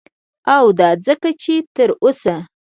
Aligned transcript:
او 0.55 0.65
دا 0.79 0.89
ځکه 1.05 1.29
چه 1.41 1.55
تر 1.75 1.89
اوسه 2.03 2.35